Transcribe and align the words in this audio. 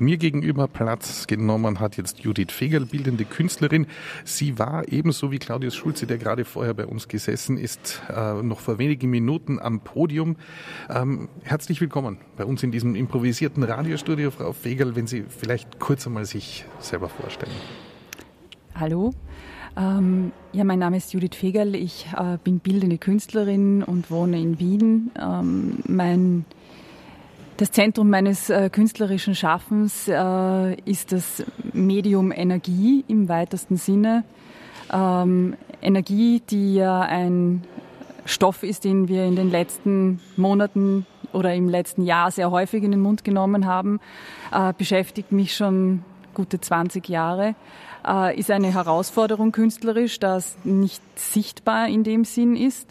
Mir 0.00 0.16
gegenüber 0.16 0.66
Platz 0.66 1.26
genommen 1.26 1.78
hat 1.78 1.98
jetzt 1.98 2.20
Judith 2.20 2.52
Fegel, 2.52 2.86
bildende 2.86 3.26
Künstlerin. 3.26 3.86
Sie 4.24 4.58
war 4.58 4.90
ebenso 4.90 5.30
wie 5.30 5.38
Claudius 5.38 5.76
Schulze, 5.76 6.06
der 6.06 6.16
gerade 6.16 6.46
vorher 6.46 6.72
bei 6.72 6.86
uns 6.86 7.06
gesessen 7.06 7.58
ist, 7.58 8.00
äh, 8.08 8.42
noch 8.42 8.60
vor 8.60 8.78
wenigen 8.78 9.10
Minuten 9.10 9.58
am 9.58 9.80
Podium. 9.80 10.36
Ähm, 10.88 11.28
herzlich 11.42 11.82
willkommen 11.82 12.16
bei 12.38 12.46
uns 12.46 12.62
in 12.62 12.72
diesem 12.72 12.94
improvisierten 12.94 13.62
Radiostudio, 13.62 14.30
Frau 14.30 14.54
Fegel, 14.54 14.96
wenn 14.96 15.06
Sie 15.06 15.24
vielleicht 15.28 15.78
kurz 15.78 16.06
einmal 16.06 16.24
sich 16.24 16.64
selber 16.78 17.10
vorstellen. 17.10 17.52
Hallo. 18.74 19.12
Ähm, 19.76 20.32
ja, 20.54 20.64
mein 20.64 20.78
Name 20.78 20.96
ist 20.96 21.12
Judith 21.12 21.36
Fegerl. 21.36 21.74
Ich 21.74 22.06
äh, 22.16 22.38
bin 22.42 22.60
bildende 22.60 22.96
Künstlerin 22.96 23.82
und 23.82 24.10
wohne 24.10 24.40
in 24.40 24.58
Wien. 24.58 25.10
Ähm, 25.20 25.80
mein 25.86 26.46
das 27.60 27.72
Zentrum 27.72 28.08
meines 28.08 28.48
äh, 28.48 28.70
künstlerischen 28.70 29.34
Schaffens 29.34 30.08
äh, 30.08 30.74
ist 30.86 31.12
das 31.12 31.44
Medium 31.74 32.32
Energie 32.32 33.04
im 33.06 33.28
weitesten 33.28 33.76
Sinne. 33.76 34.24
Ähm, 34.90 35.56
Energie, 35.82 36.40
die 36.48 36.76
ja 36.76 37.02
ein 37.02 37.62
Stoff 38.24 38.62
ist, 38.62 38.84
den 38.84 39.08
wir 39.08 39.26
in 39.26 39.36
den 39.36 39.50
letzten 39.50 40.20
Monaten 40.38 41.04
oder 41.34 41.54
im 41.54 41.68
letzten 41.68 42.02
Jahr 42.02 42.30
sehr 42.30 42.50
häufig 42.50 42.82
in 42.82 42.92
den 42.92 43.00
Mund 43.00 43.24
genommen 43.24 43.66
haben, 43.66 44.00
äh, 44.52 44.72
beschäftigt 44.72 45.30
mich 45.30 45.54
schon 45.54 46.02
gute 46.32 46.62
20 46.62 47.10
Jahre. 47.10 47.56
Äh, 48.08 48.38
ist 48.38 48.50
eine 48.50 48.72
Herausforderung 48.72 49.52
künstlerisch, 49.52 50.18
das 50.18 50.56
nicht 50.64 51.02
sichtbar 51.14 51.88
in 51.88 52.04
dem 52.04 52.24
Sinn 52.24 52.56
ist. 52.56 52.88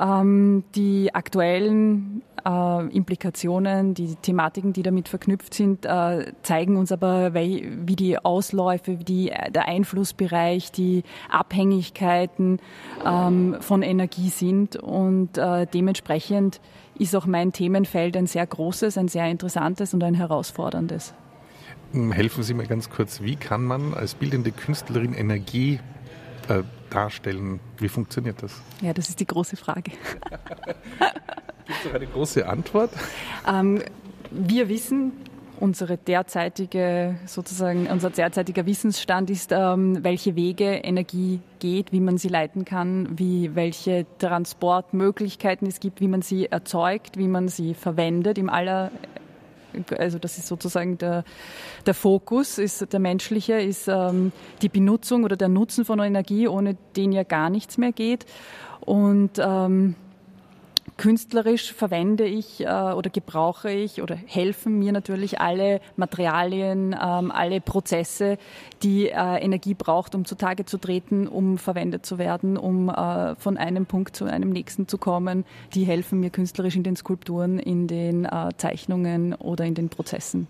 Ähm, 0.00 0.64
die 0.74 1.14
aktuellen 1.14 2.22
äh, 2.46 2.86
Implikationen, 2.94 3.94
die 3.94 4.14
Thematiken, 4.14 4.72
die 4.72 4.82
damit 4.82 5.08
verknüpft 5.08 5.54
sind, 5.54 5.84
äh, 5.84 6.32
zeigen 6.42 6.76
uns 6.76 6.92
aber, 6.92 7.34
wie 7.34 7.96
die 7.96 8.18
Ausläufe, 8.18 9.00
wie 9.00 9.04
die, 9.04 9.32
der 9.50 9.66
Einflussbereich, 9.66 10.70
die 10.70 11.02
Abhängigkeiten 11.28 12.60
ähm, 13.04 13.56
von 13.60 13.82
Energie 13.82 14.28
sind. 14.28 14.76
Und 14.76 15.38
äh, 15.38 15.66
dementsprechend 15.66 16.60
ist 16.98 17.16
auch 17.16 17.26
mein 17.26 17.52
Themenfeld 17.52 18.16
ein 18.16 18.26
sehr 18.26 18.46
großes, 18.46 18.96
ein 18.96 19.08
sehr 19.08 19.28
interessantes 19.28 19.92
und 19.92 20.02
ein 20.04 20.14
herausforderndes. 20.14 21.14
Hm, 21.92 22.12
helfen 22.12 22.42
Sie 22.42 22.54
mir 22.54 22.66
ganz 22.66 22.90
kurz, 22.90 23.22
wie 23.22 23.36
kann 23.36 23.64
man 23.64 23.94
als 23.94 24.14
bildende 24.14 24.52
Künstlerin 24.52 25.14
Energie 25.14 25.80
äh, 26.48 26.62
darstellen? 26.90 27.60
Wie 27.78 27.88
funktioniert 27.88 28.42
das? 28.42 28.60
Ja, 28.80 28.92
das 28.92 29.08
ist 29.08 29.20
die 29.20 29.26
große 29.26 29.56
Frage. 29.56 29.92
Gibt 31.66 31.86
es 31.86 31.94
eine 31.94 32.06
große 32.06 32.48
Antwort? 32.48 32.90
Ähm, 33.48 33.82
wir 34.30 34.68
wissen, 34.68 35.12
unsere 35.60 35.96
derzeitige, 35.96 37.16
sozusagen, 37.26 37.86
unser 37.86 38.10
derzeitiger 38.10 38.66
Wissensstand 38.66 39.30
ist, 39.30 39.52
ähm, 39.52 40.02
welche 40.04 40.36
Wege 40.36 40.66
Energie 40.66 41.40
geht, 41.58 41.92
wie 41.92 42.00
man 42.00 42.18
sie 42.18 42.28
leiten 42.28 42.64
kann, 42.64 43.18
wie, 43.18 43.54
welche 43.54 44.06
Transportmöglichkeiten 44.18 45.66
es 45.66 45.80
gibt, 45.80 46.00
wie 46.00 46.08
man 46.08 46.22
sie 46.22 46.46
erzeugt, 46.46 47.16
wie 47.16 47.28
man 47.28 47.48
sie 47.48 47.74
verwendet 47.74 48.38
im 48.38 48.50
aller 48.50 48.90
also 49.98 50.18
das 50.18 50.38
ist 50.38 50.46
sozusagen 50.46 50.96
der, 50.96 51.22
der 51.84 51.92
Fokus, 51.92 52.56
ist 52.56 52.94
der 52.94 52.98
menschliche, 53.00 53.60
ist 53.60 53.88
ähm, 53.88 54.32
die 54.62 54.70
Benutzung 54.70 55.22
oder 55.24 55.36
der 55.36 55.48
Nutzen 55.48 55.84
von 55.84 55.98
Energie, 55.98 56.48
ohne 56.48 56.78
den 56.96 57.12
ja 57.12 57.24
gar 57.24 57.50
nichts 57.50 57.76
mehr 57.76 57.92
geht. 57.92 58.24
Und 58.80 59.32
ähm, 59.38 59.94
Künstlerisch 60.96 61.74
verwende 61.74 62.24
ich 62.24 62.62
äh, 62.62 62.66
oder 62.66 63.10
gebrauche 63.10 63.70
ich 63.70 64.00
oder 64.00 64.16
helfen 64.16 64.78
mir 64.78 64.92
natürlich 64.92 65.40
alle 65.40 65.80
Materialien, 65.96 66.94
ähm, 66.94 67.30
alle 67.30 67.60
Prozesse, 67.60 68.38
die 68.82 69.08
äh, 69.08 69.12
Energie 69.12 69.74
braucht, 69.74 70.14
um 70.14 70.24
zutage 70.24 70.64
zu 70.64 70.78
treten, 70.78 71.28
um 71.28 71.58
verwendet 71.58 72.06
zu 72.06 72.16
werden, 72.16 72.56
um 72.56 72.88
äh, 72.88 73.34
von 73.36 73.58
einem 73.58 73.84
Punkt 73.84 74.16
zu 74.16 74.24
einem 74.24 74.48
nächsten 74.48 74.88
zu 74.88 74.96
kommen. 74.96 75.44
Die 75.74 75.84
helfen 75.84 76.20
mir 76.20 76.30
künstlerisch 76.30 76.76
in 76.76 76.82
den 76.82 76.96
Skulpturen, 76.96 77.58
in 77.58 77.88
den 77.88 78.24
äh, 78.24 78.48
Zeichnungen 78.56 79.34
oder 79.34 79.66
in 79.66 79.74
den 79.74 79.90
Prozessen 79.90 80.48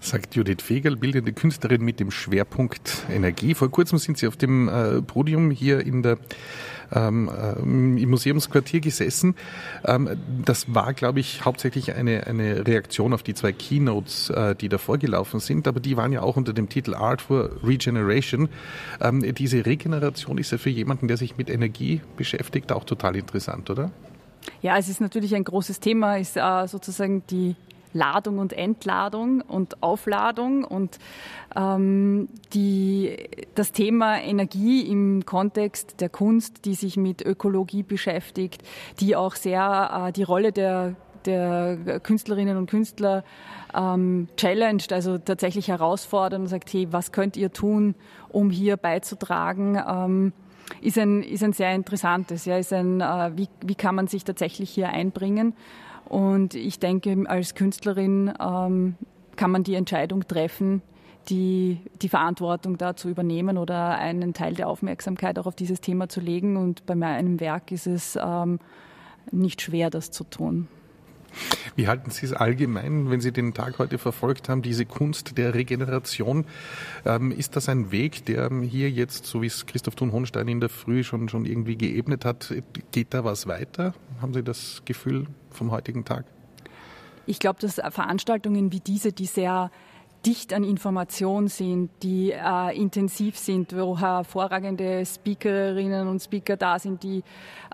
sagt 0.00 0.34
Judith 0.34 0.62
Fegel, 0.62 0.96
bildende 0.96 1.32
Künstlerin 1.32 1.82
mit 1.82 2.00
dem 2.00 2.10
Schwerpunkt 2.10 3.04
Energie. 3.10 3.54
Vor 3.54 3.70
kurzem 3.70 3.98
sind 3.98 4.18
Sie 4.18 4.26
auf 4.26 4.36
dem 4.36 4.68
äh, 4.68 5.02
Podium 5.02 5.50
hier 5.50 5.80
in 5.80 6.02
der 6.02 6.18
ähm, 6.92 7.28
äh, 7.28 7.58
im 7.60 8.10
Museumsquartier 8.10 8.80
gesessen. 8.80 9.34
Ähm, 9.84 10.10
das 10.44 10.74
war, 10.74 10.92
glaube 10.92 11.20
ich, 11.20 11.44
hauptsächlich 11.44 11.94
eine, 11.94 12.26
eine 12.26 12.66
Reaktion 12.66 13.12
auf 13.12 13.22
die 13.22 13.34
zwei 13.34 13.52
Keynotes, 13.52 14.30
äh, 14.30 14.54
die 14.54 14.68
davor 14.68 14.98
gelaufen 14.98 15.40
sind, 15.40 15.66
aber 15.66 15.80
die 15.80 15.96
waren 15.96 16.12
ja 16.12 16.22
auch 16.22 16.36
unter 16.36 16.52
dem 16.52 16.68
Titel 16.68 16.94
Art 16.94 17.22
for 17.22 17.50
Regeneration. 17.64 18.48
Ähm, 19.00 19.34
diese 19.34 19.64
Regeneration 19.66 20.38
ist 20.38 20.52
ja 20.52 20.58
für 20.58 20.70
jemanden, 20.70 21.08
der 21.08 21.16
sich 21.16 21.36
mit 21.36 21.50
Energie 21.50 22.00
beschäftigt, 22.16 22.72
auch 22.72 22.84
total 22.84 23.16
interessant, 23.16 23.70
oder? 23.70 23.90
Ja, 24.60 24.76
es 24.76 24.88
ist 24.88 25.00
natürlich 25.00 25.34
ein 25.34 25.44
großes 25.44 25.80
Thema, 25.80 26.18
ist 26.18 26.36
äh, 26.36 26.66
sozusagen 26.68 27.22
die 27.30 27.56
Ladung 27.94 28.38
und 28.38 28.52
Entladung 28.52 29.40
und 29.40 29.82
Aufladung 29.82 30.64
und 30.64 30.98
ähm, 31.56 32.28
die, 32.52 33.16
das 33.54 33.72
Thema 33.72 34.20
Energie 34.20 34.82
im 34.82 35.24
Kontext 35.24 36.00
der 36.00 36.10
Kunst, 36.10 36.64
die 36.66 36.74
sich 36.74 36.96
mit 36.96 37.24
Ökologie 37.24 37.82
beschäftigt, 37.82 38.62
die 39.00 39.16
auch 39.16 39.36
sehr 39.36 40.08
äh, 40.08 40.12
die 40.12 40.24
Rolle 40.24 40.52
der, 40.52 40.96
der 41.24 42.00
Künstlerinnen 42.00 42.56
und 42.56 42.68
Künstler 42.68 43.24
ähm, 43.74 44.28
challenged, 44.36 44.92
also 44.92 45.18
tatsächlich 45.18 45.68
herausfordert 45.68 46.40
und 46.40 46.48
sagt, 46.48 46.72
hey, 46.72 46.88
was 46.90 47.12
könnt 47.12 47.36
ihr 47.36 47.52
tun, 47.52 47.94
um 48.28 48.50
hier 48.50 48.76
beizutragen? 48.76 49.80
Ähm, 49.88 50.32
ist 50.80 50.98
ein, 50.98 51.22
ist 51.22 51.42
ein 51.42 51.52
sehr 51.52 51.74
interessantes, 51.74 52.44
ja, 52.44 52.56
ist 52.56 52.72
ein, 52.72 53.00
äh, 53.00 53.32
wie, 53.36 53.48
wie 53.64 53.74
kann 53.74 53.94
man 53.94 54.06
sich 54.06 54.24
tatsächlich 54.24 54.70
hier 54.70 54.90
einbringen? 54.90 55.54
Und 56.04 56.54
ich 56.54 56.78
denke, 56.78 57.24
als 57.26 57.54
Künstlerin 57.54 58.32
ähm, 58.40 58.96
kann 59.36 59.50
man 59.50 59.64
die 59.64 59.74
Entscheidung 59.74 60.26
treffen, 60.26 60.82
die, 61.28 61.80
die 62.02 62.08
Verantwortung 62.08 62.76
da 62.76 62.94
zu 62.96 63.08
übernehmen 63.08 63.56
oder 63.56 63.96
einen 63.96 64.34
Teil 64.34 64.54
der 64.54 64.68
Aufmerksamkeit 64.68 65.38
auch 65.38 65.46
auf 65.46 65.56
dieses 65.56 65.80
Thema 65.80 66.08
zu 66.08 66.20
legen. 66.20 66.56
Und 66.56 66.84
bei 66.86 66.94
meinem 66.94 67.40
Werk 67.40 67.72
ist 67.72 67.86
es 67.86 68.18
ähm, 68.22 68.58
nicht 69.30 69.62
schwer, 69.62 69.90
das 69.90 70.10
zu 70.10 70.24
tun. 70.24 70.68
Wie 71.76 71.88
halten 71.88 72.10
Sie 72.10 72.26
es 72.26 72.32
allgemein, 72.32 73.10
wenn 73.10 73.20
Sie 73.20 73.32
den 73.32 73.52
Tag 73.52 73.78
heute 73.78 73.98
verfolgt 73.98 74.48
haben, 74.48 74.62
diese 74.62 74.86
Kunst 74.86 75.36
der 75.38 75.54
Regeneration? 75.54 76.46
Ähm, 77.04 77.32
ist 77.32 77.56
das 77.56 77.68
ein 77.68 77.90
Weg, 77.90 78.24
der 78.26 78.50
hier 78.62 78.90
jetzt, 78.90 79.26
so 79.26 79.42
wie 79.42 79.46
es 79.46 79.66
Christoph 79.66 79.96
Thun-Hohenstein 79.96 80.46
in 80.48 80.60
der 80.60 80.68
Früh 80.68 81.02
schon, 81.02 81.28
schon 81.28 81.46
irgendwie 81.46 81.76
geebnet 81.76 82.24
hat, 82.24 82.54
geht 82.92 83.12
da 83.12 83.24
was 83.24 83.46
weiter? 83.46 83.94
Haben 84.20 84.34
Sie 84.34 84.42
das 84.42 84.82
Gefühl 84.84 85.26
vom 85.50 85.70
heutigen 85.70 86.04
Tag? 86.04 86.24
Ich 87.26 87.38
glaube, 87.38 87.60
dass 87.60 87.74
Veranstaltungen 87.74 88.70
wie 88.70 88.80
diese, 88.80 89.12
die 89.12 89.26
sehr 89.26 89.70
dicht 90.26 90.52
an 90.52 90.64
Information 90.64 91.48
sind, 91.48 91.90
die 92.02 92.32
äh, 92.32 92.76
intensiv 92.76 93.36
sind, 93.36 93.76
wo 93.76 93.98
hervorragende 93.98 95.04
Speakerinnen 95.04 96.08
und 96.08 96.20
Speaker 96.20 96.56
da 96.56 96.78
sind, 96.78 97.02
die 97.02 97.22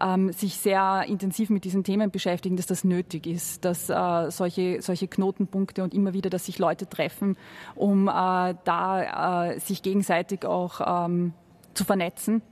ähm, 0.01 0.33
sich 0.33 0.57
sehr 0.57 1.05
intensiv 1.07 1.51
mit 1.51 1.65
diesen 1.65 1.85
Themen 1.85 2.11
beschäftigen, 2.11 2.57
dass 2.57 2.67
das 2.67 2.85
nötig 2.85 3.27
ist, 3.27 3.65
dass 3.65 3.89
äh, 3.89 4.31
solche, 4.31 4.83
solche 4.83 5.09
Knotenpunkte 5.09 5.83
und 5.83 5.95
immer 5.95 6.13
wieder, 6.13 6.31
dass 6.31 6.47
sich 6.47 6.59
Leute 6.59 6.89
treffen, 6.89 7.37
um 7.75 8.09
äh, 8.09 8.55
da 8.65 9.53
äh, 9.53 9.61
sich 9.61 9.83
gegenseitig 9.83 10.45
auch 10.45 11.07
ähm, 11.07 11.33
zu 11.75 11.85
vernetzen, 11.85 12.43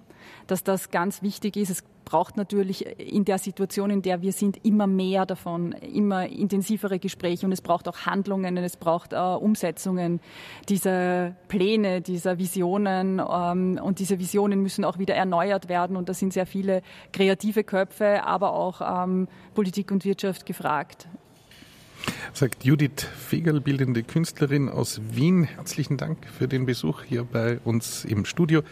dass 0.47 0.65
das 0.65 0.91
ganz 0.91 1.23
wichtig 1.23 1.57
ist. 1.57 1.71
Es 1.71 1.85
braucht 2.09 2.39
natürlich 2.39 2.87
in 2.99 3.27
der 3.27 3.39
Situation, 3.39 3.91
in 3.91 4.01
der 4.01 4.23
wir 4.23 4.33
sind, 4.33 4.65
immer 4.65 4.87
mehr 4.87 5.27
davon, 5.27 5.73
immer 5.73 6.27
intensivere 6.27 6.99
Gespräche 6.99 7.45
und 7.45 7.53
es 7.53 7.61
braucht 7.61 7.87
auch 7.87 8.07
Handlungen 8.07 8.57
und 8.57 8.65
es 8.65 8.79
braucht 8.79 9.13
äh, 9.13 9.17
Umsetzungen 9.17 10.21
dieser 10.71 11.37
Pläne, 11.49 12.01
dieser 12.01 12.39
Visionen 12.39 13.21
ähm, 13.21 13.79
und 13.83 13.99
diese 13.99 14.19
Visionen 14.19 14.63
müssen 14.63 14.87
auch 14.87 14.99
wieder 14.99 15.15
erneuert 15.15 15.69
werden 15.69 15.97
und 15.97 16.09
da 16.09 16.15
sind 16.15 16.33
sehr 16.33 16.47
viele 16.47 16.83
kreative 17.13 17.63
Köpfe, 17.63 18.25
aber 18.25 18.55
auch 18.55 19.05
ähm, 19.05 19.29
Politik 19.55 19.91
und 19.91 20.07
Wirtschaft 20.07 20.47
gefragt. 20.47 21.09
Sagt 22.33 22.65
Judith 22.65 23.03
Fegel, 23.03 23.61
bildende 23.61 24.03
Künstlerin 24.03 24.69
aus 24.69 25.01
Wien. 25.11 25.45
Herzlichen 25.45 25.97
Dank 25.97 26.27
für 26.27 26.49
den 26.49 26.67
Besuch 26.67 27.03
hier 27.03 27.25
bei 27.25 27.59
uns 27.65 28.05
im 28.05 28.25
Studio. 28.25 28.63